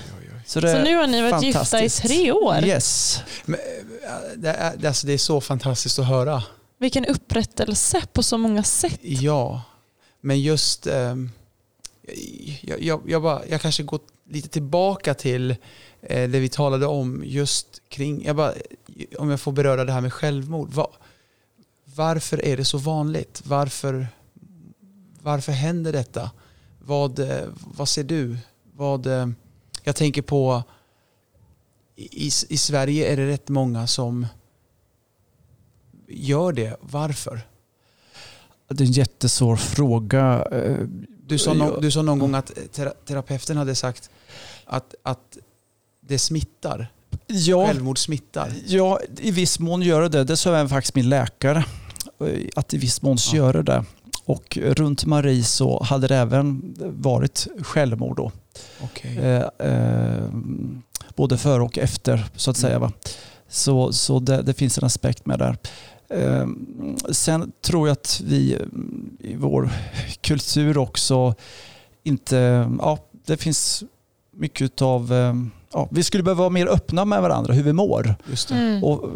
[0.46, 2.64] Så, det Så nu har ni varit gifta i tre år?
[2.64, 3.20] Yes.
[3.44, 6.42] Men, eh, det, är, det- alltså, det är så fantastiskt att höra.
[6.78, 8.98] Vilken upprättelse på så många sätt.
[9.02, 9.62] Ja,
[10.20, 10.86] men just...
[10.86, 11.30] ehm,
[12.62, 15.50] jag, jag, jag, bara, jag kanske går lite tillbaka till
[16.02, 18.24] eh, det vi talade om just kring...
[18.24, 18.52] Jag bara,
[19.18, 20.68] om jag får beröra det här med självmord.
[20.72, 20.86] Vad,
[21.94, 23.42] varför är det så vanligt?
[23.44, 24.06] Varför,
[25.22, 26.30] varför händer detta?
[26.78, 27.44] Vad, eh,
[27.76, 28.36] vad ser du?
[28.76, 29.28] Vad, eh,
[29.82, 30.62] jag tänker på
[31.96, 34.26] i, i Sverige är det rätt många som
[36.08, 36.76] gör det.
[36.80, 37.40] Varför?
[38.68, 40.48] Det är en jättesvår fråga.
[41.26, 44.10] Du sa, no, du sa någon gång att tera- terapeuten hade sagt
[44.64, 45.38] att, att
[46.00, 46.92] det smittar.
[47.26, 48.52] Ja, Självmord smittar.
[48.66, 50.24] ja, i viss mån gör det det.
[50.24, 51.64] Det sa även faktiskt min läkare.
[52.28, 53.36] Eh, Att i viss mån Ja.
[53.36, 53.84] gör det det.
[54.24, 58.32] Och runt Marie så hade det även varit självmord då.
[58.82, 59.16] Okej.
[59.18, 60.24] Eh, eh,
[61.16, 62.76] både före och efter så att säga.
[62.76, 62.80] Mm.
[62.88, 62.92] Va?
[63.48, 65.56] Så, så det, det finns en aspekt med där.
[66.10, 66.46] Eh,
[67.10, 69.70] sen tror jag att vi mm, i vår
[70.20, 71.34] kultur också
[72.02, 72.36] inte...
[72.78, 73.84] Ja, det finns
[74.36, 75.12] mycket av...
[75.12, 75.34] eh,
[75.74, 78.14] Ja, vi skulle behöva vara mer öppna med varandra, hur vi mår.
[78.30, 78.54] Just det.
[78.54, 78.84] Mm.
[78.84, 79.10] Och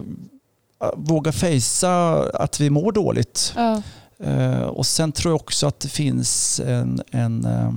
[0.96, 3.52] våga fejsa att vi mår dåligt.
[3.56, 3.82] Ja.
[4.18, 7.72] Eh, och sen tror jag också att det finns en, en, eh,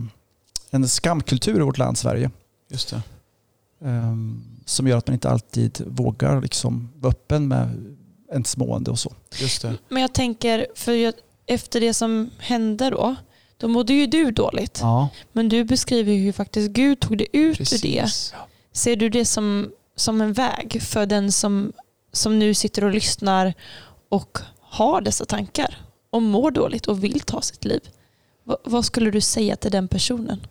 [0.69, 2.31] en skamkultur i vårt land, Sverige.
[2.69, 3.01] Just det.
[3.85, 7.95] Ehm, som gör att man inte alltid vågar liksom vara öppen med
[8.31, 9.13] ens mående och så.
[9.39, 9.75] Just det.
[9.89, 11.13] Men jag tänker, för jag,
[11.45, 13.15] efter det som hände då,
[13.57, 14.79] då mådde ju du dåligt.
[14.81, 15.09] Ja.
[15.31, 18.01] Men du beskriver ju hur faktiskt Gud tog dig ut ur det.
[18.01, 18.33] Precis.
[18.71, 21.73] Ser du det som, som en väg för den som,
[22.11, 23.53] som nu sitter och lyssnar
[24.09, 25.77] och har dessa tankar
[26.09, 27.81] och mår dåligt och vill ta sitt liv?
[28.43, 30.47] Va, vad skulle du säga till den personen?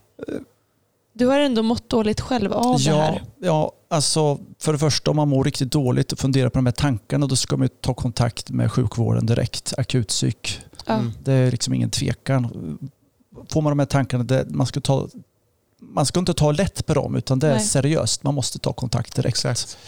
[1.13, 3.23] Du har ändå mått dåligt själv av det Ja, här.
[3.41, 6.73] ja, alltså för det första om man mår riktigt dåligt och funderar på de här
[6.73, 10.61] tankarna då ska man ju ta kontakt med sjukvården direkt, akutpsyk.
[10.87, 11.13] Mm.
[11.25, 12.79] Det är liksom ingen tvekan.
[13.53, 15.09] Får man de här tankarna, det, man, ska ta,
[15.81, 17.61] man ska inte ta lätt på dem utan det är Nej.
[17.65, 18.23] seriöst.
[18.23, 19.29] Man måste ta kontakt direkt.
[19.29, 19.79] Exakt.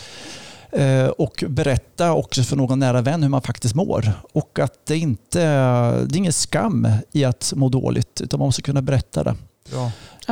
[0.73, 4.13] Eh, och berätta också för någon nära vän hur man faktiskt mår.
[4.33, 5.41] Och att det inte
[6.05, 9.35] det är ingen skam i att må dåligt utan man måste kunna berätta det.
[9.71, 9.91] Bra.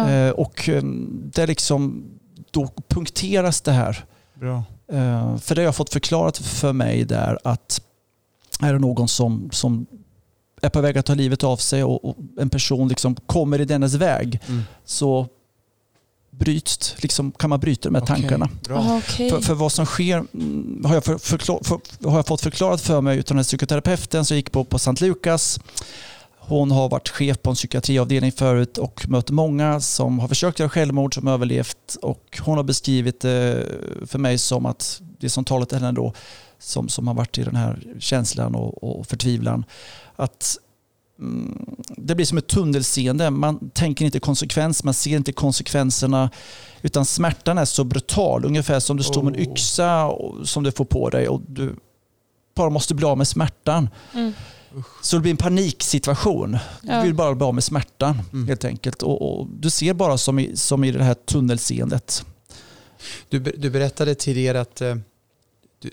[0.08, 0.82] Eh, och eh,
[1.32, 2.04] det är liksom,
[2.50, 4.04] då punkteras det här.
[4.34, 4.64] Bra.
[5.40, 7.80] För det har jag fått förklarat för mig där att
[8.60, 9.86] är det någon som, som
[10.62, 13.64] är på väg att ta livet av sig och, och en person liksom kommer i
[13.64, 14.62] dennes väg Mm.
[14.84, 15.26] så
[16.38, 18.48] bryts, liksom, kan man bryta de här Okej, tankarna.
[18.64, 18.78] Bra.
[18.78, 19.30] Aha, okej.
[19.30, 22.80] För, för vad som sker mm, har jag, för, förklar, för, har jag fått förklarat
[22.80, 25.60] för mig utan den här psykoterapeuten som gick på, på Sankt Lukas.
[26.38, 30.70] Hon har varit chef på en psykiatriavdelning förut och mött många som har försökt göra
[30.70, 33.66] självmord som överlevt och hon har beskrivit det
[34.06, 36.12] för mig som att det som talat till henne då
[36.58, 39.64] som, som har varit i den här känslan och, och förtvivlan
[40.16, 40.58] att
[41.96, 43.30] det blir som ett tunnelseende.
[43.30, 46.30] Man tänker inte konsekvens, man ser inte konsekvenserna
[46.82, 49.52] utan smärtan är så brutal, ungefär som du står med en Oh.
[49.52, 51.76] yxa och- som du får på dig och du
[52.56, 53.88] bara måste bli av med smärtan.
[54.14, 54.32] Mm.
[55.02, 56.58] Så det blir en paniksituation.
[56.82, 58.48] Du vill bara bli av med smärtan Mm.
[58.48, 59.02] helt enkelt.
[59.02, 62.24] Och, och du ser bara som i, som i det här tunnelseendet.
[63.28, 64.94] Du, du berättade tidigare att eh,
[65.82, 65.90] du,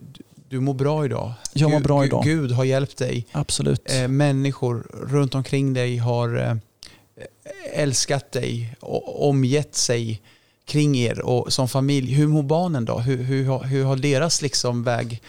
[0.49, 1.33] du, mår bra idag.
[1.53, 2.23] Jag mår bra idag.
[2.23, 3.25] Gud har hjälpt dig.
[3.31, 3.91] Absolut.
[3.91, 6.55] Eh, människor runt omkring dig har eh,
[7.73, 10.21] älskat dig och omgett sig
[10.65, 12.13] kring er och som familj.
[12.13, 12.99] Hur mår barnen då?
[12.99, 15.21] Hur, hur, hur har deras liksom väg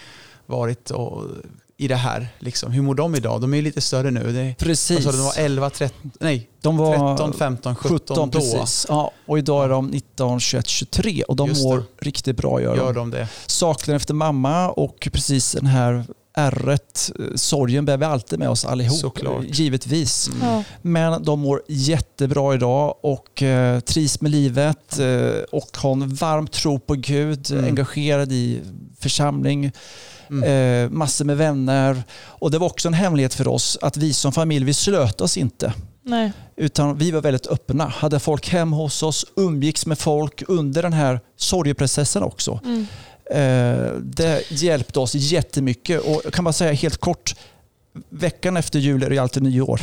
[0.45, 1.23] varit och,
[1.79, 2.27] i det här?
[2.39, 2.71] Liksom?
[2.71, 3.41] Hur mår de idag?
[3.41, 4.31] De är ju lite större nu.
[4.31, 5.05] Det, Precis.
[5.05, 8.85] du, de var 11, 13, nej, De var 13, 15, 17, 17 då precis.
[8.89, 11.83] Ja, och idag är de 19, 21, 23 och de Just mår det.
[12.05, 12.61] riktigt bra.
[12.61, 13.11] Gör, gör de.
[13.11, 13.27] de det.
[13.45, 18.65] Saknar efter mamma och precis den här ärret, eh, sorgen bär vi alltid med oss
[18.65, 18.97] allihop.
[18.99, 19.43] Såklart.
[19.47, 20.29] Givetvis.
[20.41, 20.63] Mm.
[20.81, 26.47] Men de mår jättebra idag och eh, trivs med livet eh, och har en varm
[26.47, 27.65] tro på Gud, Mm.
[27.65, 28.61] engagerad i
[28.99, 29.71] församling,
[30.29, 30.43] Mm.
[30.85, 32.03] eh, massor med vänner.
[32.19, 35.37] Och det var också en hemlighet för oss att vi som familj, vi slöt oss
[35.37, 35.73] inte.
[36.03, 36.31] Nej.
[36.55, 40.93] Utan vi var väldigt öppna, hade folk hem hos oss, umgicks med folk under den
[40.93, 42.59] här sorgeprocessen också.
[42.65, 42.85] Mm.
[43.31, 47.35] Eh, det hjälpte oss jättemycket och jag kan bara säga helt kort,
[48.09, 49.81] veckan efter jul är det alltid nyår.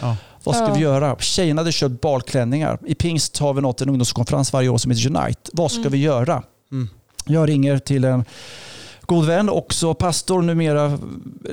[0.00, 0.16] Ja.
[0.44, 0.74] Vad ska Ja.
[0.74, 1.16] vi göra?
[1.18, 2.78] Tjejerna hade köpt balklänningar.
[2.86, 5.50] I pingst har vi något en ungdomskonferens varje år som heter Unite.
[5.52, 5.92] Vad ska Mm.
[5.92, 6.42] vi göra?
[6.72, 6.88] Mm.
[7.26, 8.24] Jag ringer till en
[9.06, 10.98] god vän, också pastor, numera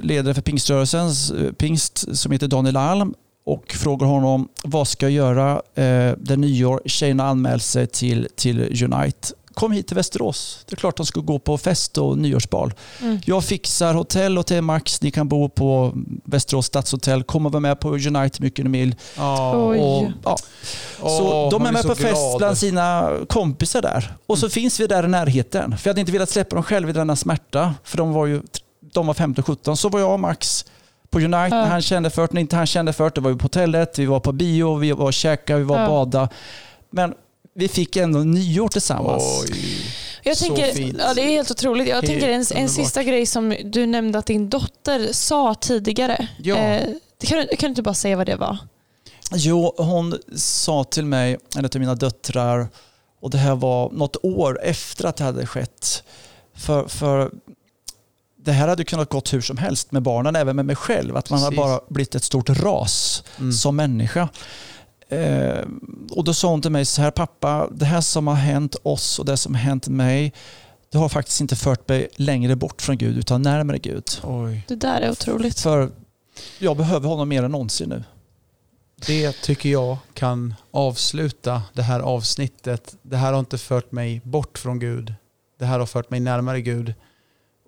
[0.01, 3.13] ledare för pingströrelsens eh, pingst som heter Daniel Alm
[3.45, 5.51] och frågar honom vad ska jag göra?
[5.75, 9.33] Eh, det nyår, tjejerna anmält sig till, till Unite.
[9.53, 10.59] Kom hit till Västerås.
[10.69, 12.73] Det är klart de ska gå på fest och nyårsbal.
[13.01, 13.19] Mm.
[13.25, 15.01] Jag fixar hotell och till Max.
[15.01, 15.93] Ni kan bo på
[16.25, 17.23] Västerås stadshotell.
[17.23, 18.95] Kom och vara med på Unite mycket ni vill.
[19.17, 19.67] Ja.
[19.67, 19.79] Oj.
[19.79, 20.37] Och, ja.
[20.99, 22.37] Så Åh, de är med så på fest glad.
[22.37, 24.13] bland sina kompisar där.
[24.27, 25.77] Och så finns vi där i närheten.
[25.77, 27.73] För jag hade inte velat släppa dem själva i denna smärta.
[27.83, 28.41] För de var ju
[28.93, 29.75] de var 15-17.
[29.75, 30.65] Så var jag och Max
[31.09, 33.21] på Unite när han kände för det, när inte han kände för det.
[33.21, 35.81] Var vi på hotellet, vi var på bio, vi var och käkade, vi var och
[35.83, 35.87] Ja.
[35.87, 36.29] bada.
[36.89, 37.13] Men
[37.55, 39.23] vi fick ändå nyår tillsammans.
[39.43, 39.55] Oj.
[40.23, 40.97] Jag Så tänker, fint.
[40.99, 41.87] ja, det är helt otroligt.
[41.87, 46.27] Jag Helt tänker en, en sista grej som du nämnde att din dotter sa tidigare.
[46.37, 46.55] Ja.
[46.57, 46.89] Eh,
[47.23, 48.57] kan, du, kan du inte bara säga vad det var?
[49.35, 52.67] Jo, hon sa till mig, en av mina döttrar,
[53.21, 56.03] och det här var något år efter att det hade skett.
[56.55, 57.31] För, för
[58.45, 61.17] det här hade kunnat gått hur som helst med barnen, även med mig själv.
[61.17, 61.57] Att man har Precis.
[61.57, 63.51] bara blivit ett stort ras Mm.
[63.53, 64.29] som människa.
[65.09, 65.65] Eh,
[66.11, 69.19] och då sa hon till mig så här, pappa, det här som har hänt oss
[69.19, 70.33] och det som har hänt mig,
[70.89, 74.03] det har faktiskt inte fört mig längre bort från Gud utan närmare Gud.
[74.23, 74.65] Oj.
[74.67, 75.59] Det där är otroligt.
[75.59, 75.91] För
[76.59, 78.03] jag behöver honom mer än någonsin nu.
[79.07, 82.95] Det tycker jag kan avsluta det här avsnittet.
[83.01, 85.13] Det här har inte fört mig bort från Gud.
[85.59, 86.93] Det här har fört mig närmare Gud.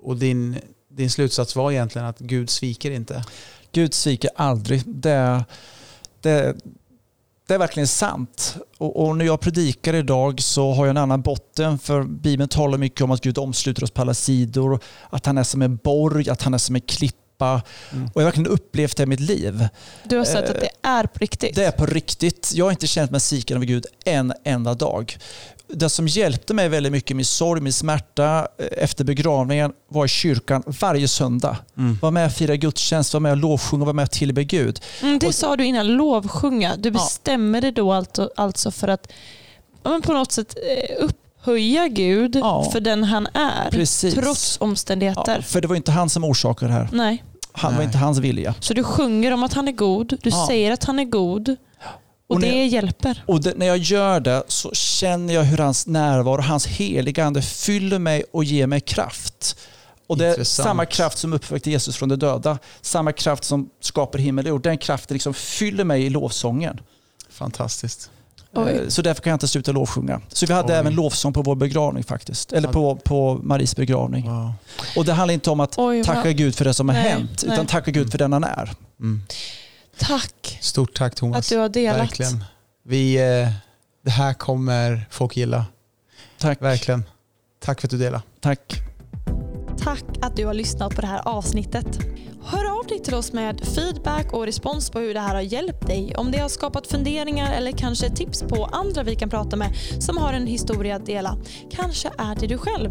[0.02, 3.24] Och din, din slutsats var egentligen att Gud sviker inte.
[3.72, 4.84] Gud sviker aldrig.
[4.86, 5.46] Det,
[6.22, 6.56] det,
[7.48, 8.58] det är verkligen sant.
[8.78, 11.80] Och, och när jag predikar idag så har jag en annan botten.
[11.80, 14.80] För Bibeln talar mycket om att Gud omsluter oss på alla sidor.
[15.10, 17.62] Att han är som en borg, att han är som en klippa.
[17.92, 18.06] Mm.
[18.06, 19.68] Och jag har verkligen upplevt det i mitt liv.
[20.04, 21.56] Du har sett Eh, att det är på riktigt.
[21.56, 22.52] Det är på riktigt.
[22.56, 25.18] Jag har inte känt mig sviken av Gud en enda dag.
[25.68, 30.08] Det som hjälpte mig väldigt mycket min sorg, min smärta eh, efter begravningen var i
[30.08, 31.58] kyrkan varje söndag.
[31.78, 31.98] Mm.
[32.02, 34.80] Var med och fira gudstjänst, var med och lovsjunga, var med och tillbe Gud.
[35.02, 36.76] Mm, det och- sa du innan, lovsjunga.
[36.78, 36.94] Du Ja.
[36.94, 39.08] bestämmer dig då alltså, alltså för att
[39.84, 40.56] ja, men på något sätt
[40.98, 42.70] eh, upphöja Gud Ja.
[42.72, 43.72] för den han är.
[43.72, 44.14] Precis.
[44.14, 45.36] Trots omständigheter.
[45.36, 46.90] Ja, för det var inte han som orsakade det här.
[46.92, 47.24] Nej.
[47.52, 47.86] Han var Nej.
[47.86, 48.56] inte hans vilja.
[48.60, 50.46] Så du sjunger om att han är god, du Ja.
[50.48, 51.56] säger att han är god
[52.28, 53.24] och, Och när det jag- hjälper.
[53.28, 57.42] Och det, när jag gör det så känner jag hur hans närvaro, hans heliga ande
[57.42, 59.58] fyller mig och ger mig kraft.
[60.08, 60.66] Och det är Intressant.
[60.68, 62.58] samma kraft som uppväckte Jesus från de döda.
[62.82, 64.62] Samma kraft som skapar himmel och jord.
[64.64, 66.80] Den kraften liksom fyller mig i lovsången.
[67.30, 68.10] Fantastiskt.
[68.54, 68.72] Oj.
[68.72, 70.22] Eh, Så därför kan jag inte sluta lovsjunga.
[70.28, 70.80] Så vi hade Oj.
[70.80, 72.54] även lovsång på vår begravning faktiskt.
[72.54, 74.30] Eller på, på Maries begravning.
[74.30, 74.54] Wow.
[74.96, 77.44] Och det handlar inte om att Oj, tacka Gud för det som har Nej, hänt.
[77.46, 77.54] nej.
[77.54, 78.72] Utan tacka Gud för den han är.
[79.00, 79.22] Mm.
[79.98, 81.38] Tack Stort tack Thomas.
[81.38, 82.02] att du har delat.
[82.02, 82.44] Verkligen.
[82.84, 83.50] Vi, eh,
[84.04, 85.66] det här kommer folk gilla.
[86.38, 86.62] Tack.
[86.62, 87.04] Verkligen.
[87.60, 88.24] Tack för att du delade.
[88.40, 88.82] Tack.
[89.78, 92.00] Tack att du har lyssnat på det här avsnittet.
[92.48, 95.88] Hör av dig till oss med feedback och respons på hur det här har hjälpt
[95.88, 96.16] dig.
[96.18, 100.18] Om det har skapat funderingar eller kanske tips på andra vi kan prata med som
[100.18, 101.38] har en historia att dela.
[101.72, 102.90] Kanske är det du själv.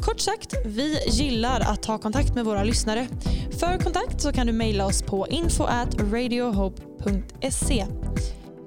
[0.00, 3.08] Kort sagt, vi gillar att ta kontakt med våra lyssnare.
[3.60, 7.86] För kontakt så kan du mejla oss på info at radiohope.se.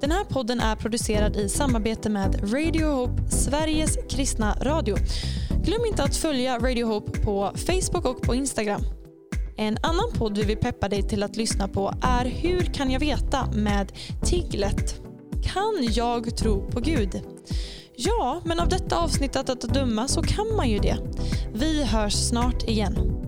[0.00, 4.96] Den här podden är producerad i samarbete med Radio Hope, Sveriges kristna radio.
[5.64, 9.01] Glöm inte att följa Radio Hope på Facebook och på Instagram.
[9.56, 13.00] En annan podd vi vill peppa dig till att lyssna på är Hur kan jag
[13.00, 13.92] veta med
[14.24, 15.00] Tiglet.
[15.42, 17.20] Kan jag tro på Gud?
[17.96, 20.96] Ja, men av detta avsnittet att döma så kan man ju det.
[21.54, 23.22] Vi hörs snart igen.